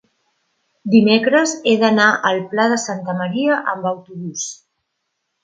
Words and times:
dimecres 0.93 1.53
he 1.71 1.75
d'anar 1.83 2.07
al 2.31 2.41
Pla 2.55 2.65
de 2.73 2.81
Santa 2.85 3.17
Maria 3.21 3.61
amb 3.75 3.87
autobús. 3.93 4.49